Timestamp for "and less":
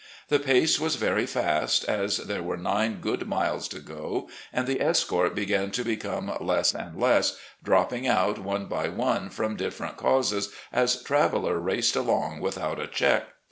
6.73-7.37